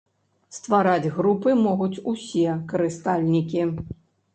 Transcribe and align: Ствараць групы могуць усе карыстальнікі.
Ствараць 0.57 1.11
групы 1.19 1.55
могуць 1.67 1.95
усе 2.15 2.59
карыстальнікі. 2.77 3.73